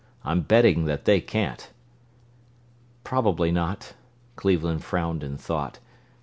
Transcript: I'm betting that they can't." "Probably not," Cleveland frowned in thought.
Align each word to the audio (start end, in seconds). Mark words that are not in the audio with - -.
I'm 0.25 0.41
betting 0.41 0.85
that 0.85 1.05
they 1.05 1.21
can't." 1.21 1.69
"Probably 3.03 3.51
not," 3.51 3.93
Cleveland 4.35 4.83
frowned 4.83 5.21
in 5.23 5.37
thought. 5.37 5.77